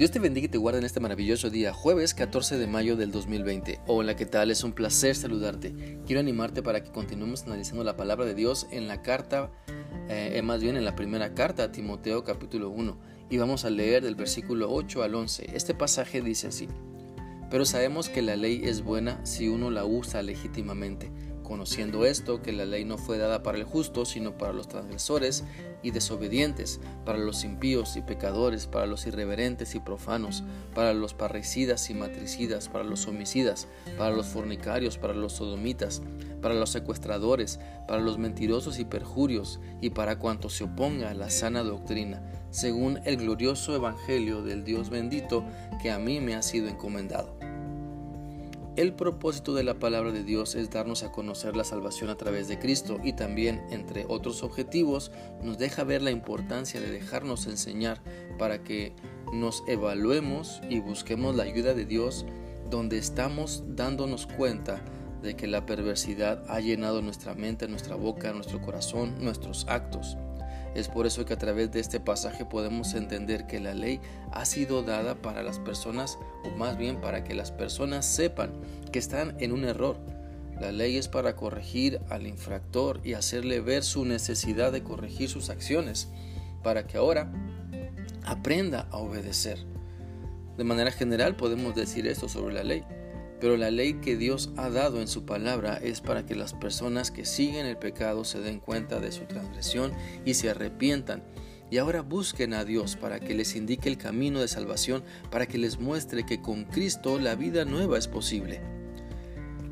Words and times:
Dios 0.00 0.10
te 0.10 0.18
bendiga 0.18 0.46
y 0.46 0.48
te 0.48 0.56
guarde 0.56 0.78
en 0.78 0.86
este 0.86 0.98
maravilloso 0.98 1.50
día, 1.50 1.74
jueves 1.74 2.14
14 2.14 2.56
de 2.56 2.66
mayo 2.66 2.96
del 2.96 3.10
2020. 3.10 3.80
Hola, 3.86 4.16
¿qué 4.16 4.24
tal? 4.24 4.50
Es 4.50 4.64
un 4.64 4.72
placer 4.72 5.14
saludarte. 5.14 5.98
Quiero 6.06 6.20
animarte 6.20 6.62
para 6.62 6.82
que 6.82 6.90
continuemos 6.90 7.42
analizando 7.42 7.84
la 7.84 7.98
palabra 7.98 8.24
de 8.24 8.34
Dios 8.34 8.66
en 8.70 8.88
la 8.88 9.02
carta, 9.02 9.50
eh, 10.08 10.32
eh, 10.36 10.40
más 10.40 10.62
bien 10.62 10.78
en 10.78 10.86
la 10.86 10.96
primera 10.96 11.34
carta 11.34 11.70
Timoteo 11.70 12.24
capítulo 12.24 12.70
1. 12.70 12.98
Y 13.28 13.36
vamos 13.36 13.66
a 13.66 13.68
leer 13.68 14.02
del 14.02 14.14
versículo 14.14 14.72
8 14.72 15.02
al 15.02 15.14
11. 15.14 15.50
Este 15.54 15.74
pasaje 15.74 16.22
dice 16.22 16.46
así. 16.46 16.66
Pero 17.50 17.66
sabemos 17.66 18.08
que 18.08 18.22
la 18.22 18.36
ley 18.36 18.62
es 18.64 18.82
buena 18.82 19.22
si 19.26 19.48
uno 19.48 19.70
la 19.70 19.84
usa 19.84 20.22
legítimamente 20.22 21.12
conociendo 21.50 22.06
esto, 22.06 22.42
que 22.42 22.52
la 22.52 22.64
ley 22.64 22.84
no 22.84 22.96
fue 22.96 23.18
dada 23.18 23.42
para 23.42 23.58
el 23.58 23.64
justo, 23.64 24.04
sino 24.04 24.38
para 24.38 24.52
los 24.52 24.68
transgresores 24.68 25.42
y 25.82 25.90
desobedientes, 25.90 26.78
para 27.04 27.18
los 27.18 27.42
impíos 27.42 27.96
y 27.96 28.02
pecadores, 28.02 28.68
para 28.68 28.86
los 28.86 29.04
irreverentes 29.08 29.74
y 29.74 29.80
profanos, 29.80 30.44
para 30.76 30.94
los 30.94 31.12
parricidas 31.12 31.90
y 31.90 31.94
matricidas, 31.94 32.68
para 32.68 32.84
los 32.84 33.08
homicidas, 33.08 33.66
para 33.98 34.14
los 34.14 34.26
fornicarios, 34.26 34.96
para 34.96 35.12
los 35.12 35.32
sodomitas, 35.32 36.02
para 36.40 36.54
los 36.54 36.70
secuestradores, 36.70 37.58
para 37.88 38.00
los 38.00 38.16
mentirosos 38.16 38.78
y 38.78 38.84
perjurios, 38.84 39.58
y 39.80 39.90
para 39.90 40.20
cuanto 40.20 40.50
se 40.50 40.62
oponga 40.62 41.10
a 41.10 41.14
la 41.14 41.30
sana 41.30 41.64
doctrina, 41.64 42.22
según 42.50 43.00
el 43.04 43.16
glorioso 43.16 43.74
Evangelio 43.74 44.42
del 44.42 44.62
Dios 44.62 44.88
bendito 44.88 45.44
que 45.82 45.90
a 45.90 45.98
mí 45.98 46.20
me 46.20 46.36
ha 46.36 46.42
sido 46.42 46.68
encomendado. 46.68 47.39
El 48.76 48.94
propósito 48.94 49.52
de 49.52 49.64
la 49.64 49.80
palabra 49.80 50.12
de 50.12 50.22
Dios 50.22 50.54
es 50.54 50.70
darnos 50.70 51.02
a 51.02 51.10
conocer 51.10 51.56
la 51.56 51.64
salvación 51.64 52.08
a 52.08 52.16
través 52.16 52.46
de 52.46 52.60
Cristo 52.60 52.98
y 53.02 53.14
también, 53.14 53.60
entre 53.70 54.06
otros 54.08 54.44
objetivos, 54.44 55.10
nos 55.42 55.58
deja 55.58 55.82
ver 55.82 56.02
la 56.02 56.12
importancia 56.12 56.80
de 56.80 56.90
dejarnos 56.90 57.46
enseñar 57.46 58.00
para 58.38 58.62
que 58.62 58.92
nos 59.32 59.64
evaluemos 59.66 60.60
y 60.70 60.78
busquemos 60.78 61.34
la 61.34 61.42
ayuda 61.42 61.74
de 61.74 61.84
Dios 61.84 62.24
donde 62.70 62.98
estamos 62.98 63.64
dándonos 63.66 64.26
cuenta 64.26 64.80
de 65.20 65.34
que 65.34 65.48
la 65.48 65.66
perversidad 65.66 66.44
ha 66.48 66.60
llenado 66.60 67.02
nuestra 67.02 67.34
mente, 67.34 67.66
nuestra 67.66 67.96
boca, 67.96 68.32
nuestro 68.32 68.62
corazón, 68.62 69.16
nuestros 69.22 69.66
actos. 69.68 70.16
Es 70.74 70.88
por 70.88 71.06
eso 71.06 71.24
que 71.24 71.32
a 71.32 71.38
través 71.38 71.72
de 71.72 71.80
este 71.80 71.98
pasaje 71.98 72.44
podemos 72.44 72.94
entender 72.94 73.46
que 73.46 73.58
la 73.58 73.74
ley 73.74 74.00
ha 74.30 74.44
sido 74.44 74.82
dada 74.82 75.16
para 75.16 75.42
las 75.42 75.58
personas, 75.58 76.18
o 76.44 76.50
más 76.56 76.76
bien 76.76 77.00
para 77.00 77.24
que 77.24 77.34
las 77.34 77.50
personas 77.50 78.06
sepan 78.06 78.52
que 78.92 79.00
están 79.00 79.36
en 79.40 79.52
un 79.52 79.64
error. 79.64 79.98
La 80.60 80.72
ley 80.72 80.96
es 80.96 81.08
para 81.08 81.36
corregir 81.36 82.00
al 82.08 82.26
infractor 82.26 83.00
y 83.02 83.14
hacerle 83.14 83.60
ver 83.60 83.82
su 83.82 84.04
necesidad 84.04 84.70
de 84.70 84.82
corregir 84.82 85.28
sus 85.28 85.50
acciones, 85.50 86.08
para 86.62 86.86
que 86.86 86.98
ahora 86.98 87.32
aprenda 88.24 88.86
a 88.90 88.98
obedecer. 88.98 89.58
De 90.56 90.64
manera 90.64 90.92
general 90.92 91.36
podemos 91.36 91.74
decir 91.74 92.06
esto 92.06 92.28
sobre 92.28 92.54
la 92.54 92.62
ley. 92.62 92.84
Pero 93.40 93.56
la 93.56 93.70
ley 93.70 93.94
que 93.94 94.16
Dios 94.16 94.50
ha 94.56 94.68
dado 94.68 95.00
en 95.00 95.08
su 95.08 95.24
palabra 95.24 95.78
es 95.82 96.00
para 96.00 96.26
que 96.26 96.34
las 96.34 96.52
personas 96.52 97.10
que 97.10 97.24
siguen 97.24 97.66
el 97.66 97.78
pecado 97.78 98.24
se 98.24 98.40
den 98.40 98.60
cuenta 98.60 99.00
de 99.00 99.12
su 99.12 99.24
transgresión 99.24 99.92
y 100.24 100.34
se 100.34 100.50
arrepientan. 100.50 101.22
Y 101.70 101.78
ahora 101.78 102.02
busquen 102.02 102.52
a 102.52 102.64
Dios 102.64 102.96
para 102.96 103.20
que 103.20 103.34
les 103.34 103.56
indique 103.56 103.88
el 103.88 103.96
camino 103.96 104.40
de 104.40 104.48
salvación, 104.48 105.02
para 105.30 105.46
que 105.46 105.56
les 105.56 105.78
muestre 105.78 106.26
que 106.26 106.42
con 106.42 106.64
Cristo 106.64 107.18
la 107.18 107.34
vida 107.36 107.64
nueva 107.64 107.96
es 107.96 108.08
posible. 108.08 108.60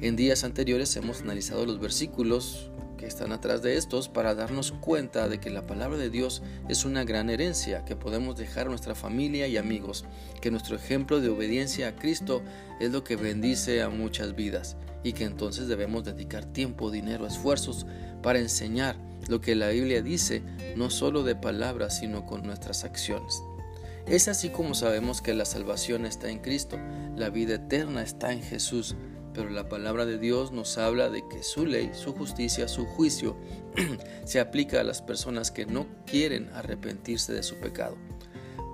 En 0.01 0.15
días 0.15 0.45
anteriores 0.45 0.95
hemos 0.97 1.23
analizado 1.23 1.67
los 1.67 1.81
versículos 1.81 2.71
que 2.99 3.07
están 3.07 3.33
atrás 3.33 3.63
de 3.63 3.79
estos 3.79 4.11
para 4.11 4.35
darnos 4.35 4.73
cuenta 4.73 5.29
de 5.29 5.41
que 5.41 5.49
la 5.49 5.67
palabra 5.67 5.97
de 5.97 6.11
Dios 6.11 6.43
es 6.69 6.85
una 6.85 7.05
gran 7.05 7.31
herencia 7.31 7.87
que 7.87 7.97
podemos 7.97 8.37
dejar 8.37 8.67
a 8.67 8.71
nuestra 8.71 8.95
familia 8.95 9.47
y 9.47 9.57
amigos, 9.57 10.05
que 10.43 10.51
nuestro 10.51 10.77
ejemplo 10.77 11.21
de 11.21 11.31
obediencia 11.31 11.89
a 11.89 11.97
Cristo 11.97 12.43
es 12.81 12.93
lo 12.93 13.05
que 13.05 13.17
bendice 13.17 13.81
a 13.81 13.89
muchas 13.89 14.35
vidas 14.35 14.77
y 15.03 15.15
que 15.15 15.25
entonces 15.25 15.69
debemos 15.69 16.05
dedicar 16.05 16.45
tiempo, 16.45 16.91
dinero, 16.91 17.27
esfuerzos 17.27 17.87
para 18.23 18.39
enseñar 18.39 18.97
lo 19.29 19.41
que 19.41 19.55
la 19.55 19.69
Biblia 19.69 20.03
dice, 20.03 20.43
no 20.77 20.91
solo 20.91 21.23
de 21.23 21.37
palabras, 21.37 21.99
sino 21.99 22.27
con 22.27 22.43
nuestras 22.43 22.85
acciones. 22.85 23.43
Es 24.07 24.27
así 24.27 24.49
como 24.49 24.75
sabemos 24.75 25.21
que 25.21 25.35
la 25.35 25.45
salvación 25.45 26.07
está 26.07 26.31
en 26.31 26.39
Cristo, 26.39 26.79
la 27.15 27.31
vida 27.31 27.57
eterna 27.57 28.03
está 28.03 28.33
en 28.33 28.43
Jesús, 28.43 28.97
pero 29.39 29.51
la 29.51 29.69
palabra 29.69 30.05
de 30.05 30.19
Dios 30.19 30.51
nos 30.51 30.79
habla 30.79 31.11
de 31.11 31.23
que 31.29 31.45
su 31.45 31.65
ley, 31.65 31.93
su 31.93 32.13
justicia, 32.13 32.67
su 32.67 32.87
juicio 32.87 33.37
se 34.25 34.41
aplica 34.41 34.81
a 34.81 34.85
las 34.85 35.01
personas 35.01 35.53
que 35.53 35.65
no 35.65 35.87
quieren 36.07 36.51
arrepentirse 36.55 37.33
de 37.33 37.45
su 37.45 37.55
pecado, 37.55 37.97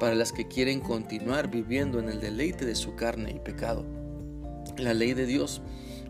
para 0.00 0.14
las 0.14 0.32
que 0.32 0.48
quieren 0.48 0.80
continuar 0.80 1.50
viviendo 1.50 1.98
en 1.98 2.08
el 2.08 2.18
deleite 2.18 2.64
de 2.64 2.76
su 2.76 2.94
carne 2.94 3.32
y 3.32 3.40
pecado. 3.40 3.84
La 4.78 4.94
ley 4.94 5.12
de 5.12 5.26
Dios 5.26 5.60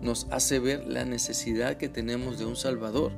nos 0.01 0.29
hace 0.31 0.61
ver 0.61 0.87
la 0.87 1.05
necesidad 1.05 1.77
que 1.77 1.89
tenemos 1.89 2.39
de 2.39 2.45
un 2.45 2.55
Salvador. 2.55 3.11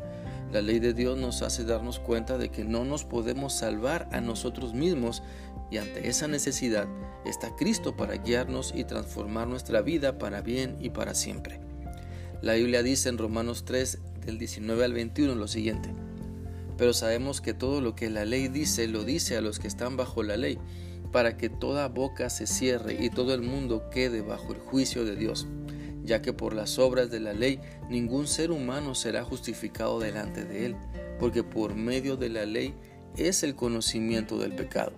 La 0.52 0.62
ley 0.62 0.78
de 0.78 0.94
Dios 0.94 1.18
nos 1.18 1.42
hace 1.42 1.64
darnos 1.64 1.98
cuenta 1.98 2.38
de 2.38 2.50
que 2.50 2.64
no 2.64 2.84
nos 2.84 3.04
podemos 3.04 3.52
salvar 3.52 4.08
a 4.12 4.20
nosotros 4.20 4.74
mismos 4.74 5.22
y 5.70 5.78
ante 5.78 6.08
esa 6.08 6.28
necesidad 6.28 6.86
está 7.24 7.54
Cristo 7.56 7.96
para 7.96 8.16
guiarnos 8.16 8.72
y 8.74 8.84
transformar 8.84 9.48
nuestra 9.48 9.82
vida 9.82 10.18
para 10.18 10.42
bien 10.42 10.76
y 10.80 10.90
para 10.90 11.14
siempre. 11.14 11.60
La 12.42 12.54
Biblia 12.54 12.82
dice 12.82 13.08
en 13.08 13.18
Romanos 13.18 13.64
3 13.64 13.98
del 14.24 14.38
19 14.38 14.84
al 14.84 14.92
21 14.92 15.34
lo 15.34 15.48
siguiente. 15.48 15.90
Pero 16.78 16.92
sabemos 16.92 17.40
que 17.40 17.54
todo 17.54 17.80
lo 17.80 17.96
que 17.96 18.10
la 18.10 18.24
ley 18.24 18.48
dice 18.48 18.86
lo 18.86 19.02
dice 19.02 19.36
a 19.36 19.40
los 19.40 19.58
que 19.58 19.66
están 19.66 19.96
bajo 19.96 20.22
la 20.22 20.36
ley, 20.36 20.58
para 21.10 21.36
que 21.36 21.48
toda 21.48 21.88
boca 21.88 22.28
se 22.30 22.46
cierre 22.46 22.96
y 23.00 23.10
todo 23.10 23.32
el 23.34 23.40
mundo 23.40 23.88
quede 23.90 24.20
bajo 24.20 24.52
el 24.52 24.58
juicio 24.58 25.04
de 25.04 25.16
Dios, 25.16 25.46
ya 26.06 26.22
que 26.22 26.32
por 26.32 26.54
las 26.54 26.78
obras 26.78 27.10
de 27.10 27.20
la 27.20 27.34
ley 27.34 27.60
ningún 27.90 28.26
ser 28.26 28.50
humano 28.50 28.94
será 28.94 29.24
justificado 29.24 30.00
delante 30.00 30.44
de 30.44 30.66
él, 30.66 30.76
porque 31.18 31.42
por 31.42 31.74
medio 31.74 32.16
de 32.16 32.30
la 32.30 32.46
ley 32.46 32.74
es 33.16 33.42
el 33.42 33.54
conocimiento 33.54 34.38
del 34.38 34.54
pecado. 34.54 34.92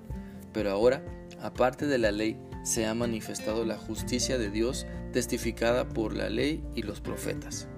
Pero 0.52 0.70
ahora, 0.70 1.02
aparte 1.40 1.86
de 1.86 1.98
la 1.98 2.12
ley, 2.12 2.38
se 2.62 2.86
ha 2.86 2.94
manifestado 2.94 3.64
la 3.64 3.78
justicia 3.78 4.38
de 4.38 4.50
Dios 4.50 4.86
testificada 5.12 5.88
por 5.88 6.14
la 6.14 6.28
ley 6.28 6.62
y 6.74 6.82
los 6.82 7.00
profetas. 7.00 7.68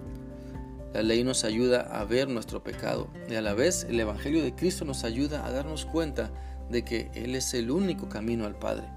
La 0.93 1.03
ley 1.03 1.23
nos 1.23 1.45
ayuda 1.45 1.83
a 1.83 2.05
ver 2.05 2.29
nuestro 2.29 2.65
pecado 2.65 3.09
y 3.29 3.37
a 3.37 3.43
la 3.43 3.55
vez 3.55 3.87
el 3.89 4.01
Evangelio 4.01 4.43
de 4.43 4.55
Cristo 4.55 4.85
nos 4.85 5.05
ayuda 5.05 5.47
a 5.47 5.53
darnos 5.53 5.87
cuenta 5.87 6.33
de 6.69 6.85
que 6.85 7.11
Él 7.15 7.37
es 7.37 7.55
el 7.55 7.71
único 7.71 8.09
camino 8.09 8.45
al 8.45 8.59
Padre. 8.59 8.89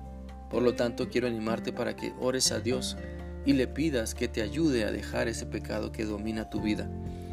Por 0.49 0.63
lo 0.63 0.73
tanto, 0.73 1.09
quiero 1.09 1.27
animarte 1.27 1.71
para 1.71 1.95
que 1.95 2.13
ores 2.19 2.51
a 2.51 2.59
Dios 2.59 2.97
y 3.45 3.53
le 3.53 3.67
pidas 3.67 4.15
que 4.15 4.27
te 4.27 4.41
ayude 4.41 4.85
a 4.85 4.91
dejar 4.91 5.27
ese 5.27 5.45
pecado 5.45 5.91
que 5.91 6.05
domina 6.05 6.49
tu 6.49 6.61
vida. 6.61 6.89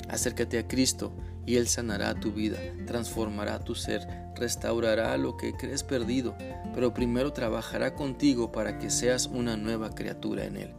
Acércate 0.09 0.59
a 0.59 0.67
Cristo 0.67 1.13
y 1.47 1.57
Él 1.57 1.69
sanará 1.69 2.15
tu 2.15 2.33
vida, 2.33 2.59
transformará 2.87 3.61
tu 3.61 3.75
ser, 3.75 4.07
restaurará 4.35 5.17
lo 5.17 5.37
que 5.37 5.53
crees 5.53 5.83
perdido, 5.83 6.37
pero 6.75 6.93
primero 6.93 7.33
trabajará 7.33 7.95
contigo 7.95 8.53
para 8.53 8.79
que 8.79 8.91
seas 8.91 9.27
una 9.27 9.57
nueva 9.57 9.91
criatura 9.91 10.45
en 10.45 10.57
Él. 10.57 10.75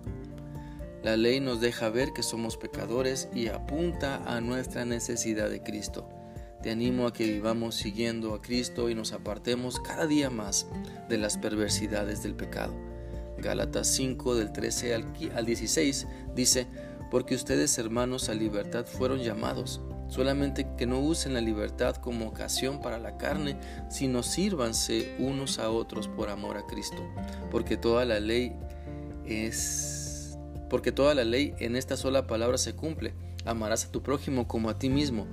La 1.04 1.18
ley 1.18 1.40
nos 1.40 1.62
deja 1.62 1.90
ver 1.90 2.14
que 2.14 2.22
somos 2.22 2.58
pecadores 2.58 3.28
y 3.34 3.48
apunta 3.48 4.22
a 4.26 4.40
nuestra 4.40 4.86
necesidad 4.86 5.50
de 5.50 5.64
Cristo. 5.64 6.08
Te 6.62 6.70
animo 6.70 7.08
a 7.08 7.14
que 7.14 7.26
vivamos 7.26 7.74
siguiendo 7.74 8.36
a 8.36 8.42
Cristo 8.42 8.88
y 8.88 8.94
nos 8.94 9.14
apartemos 9.14 9.80
cada 9.80 10.06
día 10.06 10.30
más 10.30 10.68
de 11.10 11.18
las 11.18 11.40
perversidades 11.40 12.22
del 12.22 12.36
pecado. 12.36 12.91
Gálatas 13.42 13.88
5 13.88 14.36
del 14.36 14.52
13 14.52 14.96
al 14.96 15.46
16 15.46 16.08
dice, 16.36 16.68
porque 17.10 17.36
ustedes 17.36 17.78
hermanos 17.78 18.30
a 18.30 18.34
libertad 18.34 18.86
fueron 18.86 19.20
llamados, 19.20 19.82
solamente 20.08 20.68
que 20.78 20.86
no 20.86 21.00
usen 21.00 21.34
la 21.34 21.42
libertad 21.42 21.96
como 21.98 22.28
ocasión 22.28 22.82
para 22.82 23.00
la 23.00 23.18
carne, 23.18 23.60
sino 23.90 24.24
sírvanse 24.24 25.16
unos 25.20 25.60
a 25.60 25.70
otros 25.70 26.08
por 26.08 26.30
amor 26.30 26.58
a 26.58 26.66
Cristo, 26.66 27.04
porque 27.52 27.76
toda 27.78 28.06
la 28.06 28.20
ley 28.20 28.56
es 29.26 30.38
porque 30.70 30.94
toda 30.94 31.14
la 31.14 31.26
ley 31.26 31.54
en 31.60 31.76
esta 31.76 31.98
sola 31.98 32.28
palabra 32.28 32.58
se 32.58 32.74
cumple, 32.74 33.14
amarás 33.44 33.84
a 33.84 33.92
tu 33.92 34.02
prójimo 34.02 34.48
como 34.48 34.70
a 34.70 34.80
ti 34.80 34.90
mismo. 34.90 35.28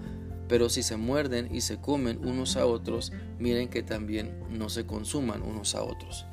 Pero 0.48 0.68
si 0.68 0.82
se 0.82 0.96
muerden 0.96 1.54
y 1.54 1.60
se 1.60 1.80
comen 1.80 2.26
unos 2.26 2.56
a 2.56 2.66
otros, 2.66 3.12
miren 3.38 3.68
que 3.68 3.84
también 3.84 4.36
no 4.50 4.68
se 4.68 4.84
consuman 4.84 5.42
unos 5.42 5.76
a 5.76 5.84
otros. 5.84 6.26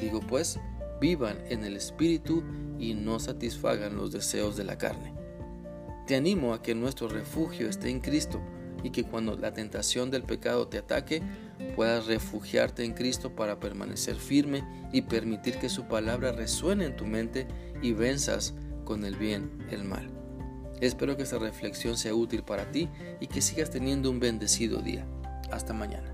Digo 0.00 0.20
pues, 0.20 0.60
vivan 1.02 1.38
en 1.48 1.64
el 1.64 1.76
Espíritu 1.76 2.44
y 2.78 2.94
no 2.94 3.18
satisfagan 3.18 3.96
los 3.96 4.12
deseos 4.12 4.56
de 4.56 4.62
la 4.62 4.78
carne. 4.78 5.12
Te 6.06 6.14
animo 6.14 6.54
a 6.54 6.62
que 6.62 6.76
nuestro 6.76 7.08
refugio 7.08 7.68
esté 7.68 7.90
en 7.90 7.98
Cristo 7.98 8.40
y 8.84 8.90
que 8.90 9.02
cuando 9.02 9.36
la 9.36 9.52
tentación 9.52 10.12
del 10.12 10.22
pecado 10.22 10.68
te 10.68 10.78
ataque, 10.78 11.20
puedas 11.74 12.06
refugiarte 12.06 12.84
en 12.84 12.94
Cristo 12.94 13.34
para 13.34 13.58
permanecer 13.58 14.14
firme 14.14 14.64
y 14.92 15.02
permitir 15.02 15.58
que 15.58 15.68
su 15.68 15.88
palabra 15.88 16.30
resuene 16.30 16.86
en 16.86 16.96
tu 16.96 17.04
mente 17.04 17.48
y 17.82 17.92
venzas 17.92 18.54
con 18.84 19.04
el 19.04 19.16
bien 19.16 19.66
el 19.72 19.82
mal. 19.82 20.08
Espero 20.80 21.16
que 21.16 21.24
esta 21.24 21.38
reflexión 21.38 21.96
sea 21.96 22.14
útil 22.14 22.44
para 22.44 22.70
ti 22.70 22.88
y 23.20 23.26
que 23.26 23.42
sigas 23.42 23.70
teniendo 23.70 24.08
un 24.08 24.20
bendecido 24.20 24.80
día. 24.82 25.04
Hasta 25.50 25.72
mañana. 25.72 26.11